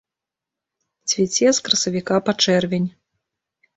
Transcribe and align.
Цвіце 1.11 1.47
з 1.57 1.67
красавіка 1.67 2.15
па 2.31 2.35
чэрвень. 2.47 2.89